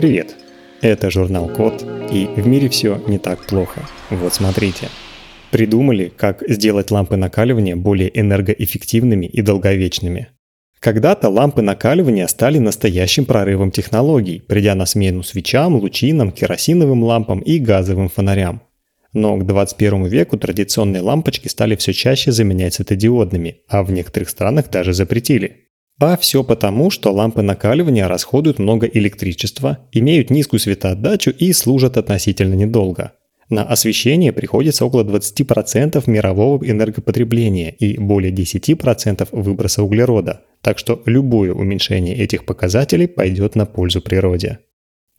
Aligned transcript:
Привет! 0.00 0.34
Это 0.80 1.10
журнал 1.10 1.46
Код, 1.46 1.84
и 2.10 2.26
в 2.34 2.46
мире 2.46 2.70
все 2.70 3.02
не 3.06 3.18
так 3.18 3.44
плохо. 3.44 3.82
Вот 4.08 4.32
смотрите. 4.32 4.88
Придумали, 5.50 6.10
как 6.16 6.42
сделать 6.48 6.90
лампы 6.90 7.16
накаливания 7.16 7.76
более 7.76 8.18
энергоэффективными 8.18 9.26
и 9.26 9.42
долговечными. 9.42 10.28
Когда-то 10.78 11.28
лампы 11.28 11.60
накаливания 11.60 12.26
стали 12.28 12.56
настоящим 12.56 13.26
прорывом 13.26 13.70
технологий, 13.72 14.40
придя 14.40 14.74
на 14.74 14.86
смену 14.86 15.22
свечам, 15.22 15.76
лучинам, 15.76 16.32
керосиновым 16.32 17.02
лампам 17.02 17.40
и 17.40 17.58
газовым 17.58 18.08
фонарям. 18.08 18.62
Но 19.12 19.36
к 19.36 19.44
21 19.44 20.06
веку 20.06 20.38
традиционные 20.38 21.02
лампочки 21.02 21.48
стали 21.48 21.76
все 21.76 21.92
чаще 21.92 22.32
заменять 22.32 22.72
светодиодными, 22.72 23.58
а 23.68 23.82
в 23.82 23.92
некоторых 23.92 24.30
странах 24.30 24.70
даже 24.70 24.94
запретили. 24.94 25.69
А 26.00 26.16
все 26.16 26.42
потому, 26.42 26.88
что 26.90 27.12
лампы 27.12 27.42
накаливания 27.42 28.08
расходуют 28.08 28.58
много 28.58 28.86
электричества, 28.86 29.86
имеют 29.92 30.30
низкую 30.30 30.58
светоотдачу 30.58 31.30
и 31.30 31.52
служат 31.52 31.98
относительно 31.98 32.54
недолго. 32.54 33.12
На 33.50 33.64
освещение 33.64 34.32
приходится 34.32 34.86
около 34.86 35.04
20% 35.04 36.02
мирового 36.06 36.64
энергопотребления 36.64 37.70
и 37.70 37.98
более 37.98 38.32
10% 38.32 39.28
выброса 39.32 39.82
углерода, 39.82 40.40
так 40.62 40.78
что 40.78 41.02
любое 41.04 41.52
уменьшение 41.52 42.16
этих 42.16 42.46
показателей 42.46 43.06
пойдет 43.06 43.54
на 43.54 43.66
пользу 43.66 44.00
природе. 44.00 44.60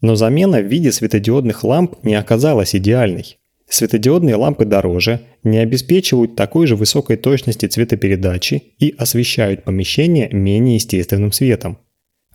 Но 0.02 0.16
замена 0.16 0.62
в 0.62 0.66
виде 0.66 0.92
светодиодных 0.92 1.64
ламп 1.64 2.04
не 2.04 2.16
оказалась 2.16 2.74
идеальной. 2.74 3.38
Светодиодные 3.72 4.36
лампы 4.36 4.66
дороже, 4.66 5.22
не 5.46 5.58
обеспечивают 5.58 6.36
такой 6.36 6.68
же 6.68 6.76
высокой 6.76 7.16
точности 7.16 7.68
цветопередачи 7.68 8.74
и 8.80 8.94
освещают 8.98 9.64
помещение 9.64 10.28
менее 10.30 10.76
естественным 10.76 11.32
светом. 11.32 11.78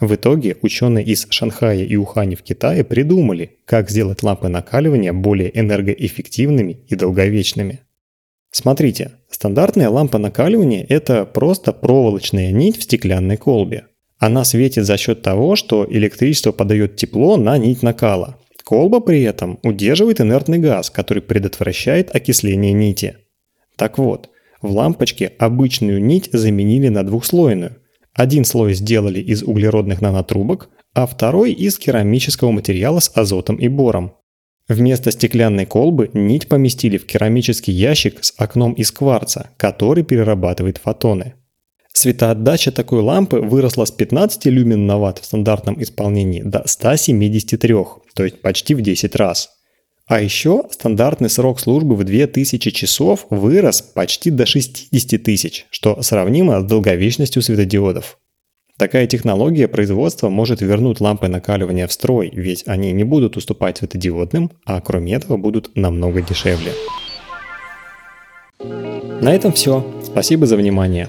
В 0.01 0.15
итоге 0.15 0.57
ученые 0.63 1.05
из 1.05 1.27
Шанхая 1.29 1.85
и 1.85 1.95
Ухани 1.97 2.37
в 2.37 2.43
Китае 2.43 2.85
придумали, 2.85 3.59
как 3.67 3.91
сделать 3.91 4.23
лампы 4.23 4.49
накаливания 4.49 5.13
более 5.13 5.51
энергоэффективными 5.61 6.81
и 6.89 6.95
долговечными. 6.95 7.81
Смотрите, 8.51 9.13
стандартная 9.29 9.91
лампа 9.91 10.17
накаливания– 10.17 10.87
это 10.89 11.27
просто 11.27 11.75
проволочная 11.75 12.51
нить 12.51 12.79
в 12.79 12.83
стеклянной 12.85 13.37
колбе. 13.37 13.89
Она 14.19 14.43
светит 14.45 14.87
за 14.87 14.97
счет 14.97 15.21
того, 15.21 15.55
что 15.55 15.87
электричество 15.87 16.53
подает 16.53 16.97
тепло 16.97 17.37
на 17.37 17.59
нить 17.59 17.83
накала, 17.83 18.39
Колба 18.67 18.99
при 18.99 19.23
этом 19.23 19.61
удерживает 19.63 20.21
инертный 20.21 20.59
газ, 20.59 20.91
который 20.91 21.23
предотвращает 21.23 22.13
окисление 22.13 22.73
нити. 22.73 23.17
Так 23.77 23.97
вот, 23.97 24.31
в 24.61 24.73
лампочке 24.73 25.35
обычную 25.39 26.03
нить 26.03 26.31
заменили 26.33 26.89
на 26.89 27.05
двухслойную. 27.05 27.77
Один 28.13 28.45
слой 28.45 28.75
сделали 28.75 29.21
из 29.21 29.45
углеродных 29.45 30.01
нанотрубок, 30.01 30.69
а 30.95 31.07
второй 31.07 31.53
из 31.53 31.79
керамического 31.79 32.51
материала 32.51 32.99
с 32.99 33.13
азотом 33.15 33.55
и 33.55 33.69
бором. 33.69 34.17
Вместо 34.67 35.13
стеклянной 35.13 35.67
колбы 35.67 36.11
нить 36.13 36.49
поместили 36.49 36.99
в 36.99 37.07
керамический 37.07 37.73
ящик 37.73 38.25
с 38.25 38.35
окном 38.37 38.73
из 38.73 38.91
кварца, 38.91 39.51
который 39.59 40.03
перерабатывает 40.03 40.79
фотоны. 40.79 41.35
Светоотдача 41.97 42.73
такой 42.73 43.01
лампы 43.01 43.41
выросла 43.41 43.87
с 43.87 43.91
15 43.91 44.45
люмен 44.47 44.87
на 44.87 44.99
ватт 44.99 45.19
в 45.19 45.25
стандартном 45.25 45.83
исполнении 45.83 46.43
до 46.43 46.63
173, 46.67 47.75
то 48.15 48.23
есть 48.23 48.43
почти 48.43 48.75
в 48.75 48.83
10 48.83 49.17
раз. 49.17 49.49
А 50.07 50.21
еще 50.21 50.65
стандартный 50.71 51.31
срок 51.31 51.59
службы 51.59 51.97
в 51.97 52.05
2000 52.05 52.71
часов 52.71 53.25
вырос 53.31 53.81
почти 53.81 54.31
до 54.31 54.45
60 54.45 55.23
тысяч, 55.23 55.65
что 55.71 56.03
сравнимо 56.03 56.61
с 56.61 56.65
долговечностью 56.65 57.41
светодиодов. 57.41 58.19
Такая 58.77 59.07
технология 59.07 59.67
производства 59.67 60.29
может 60.29 60.61
вернуть 60.61 61.01
лампы 61.01 61.29
накаливания 61.29 61.87
в 61.87 61.93
строй, 61.95 62.31
ведь 62.31 62.65
они 62.67 62.93
не 62.93 63.05
будут 63.05 63.39
уступать 63.39 63.79
светодиодным, 63.79 64.51
а 64.67 64.83
кроме 64.83 65.15
этого 65.15 65.39
будут 65.39 65.75
намного 65.75 66.21
дешевле. 66.21 66.73
На 69.23 69.35
этом 69.35 69.55
все. 69.55 69.83
Спасибо 70.05 70.45
за 70.45 70.59
внимание. 70.59 71.09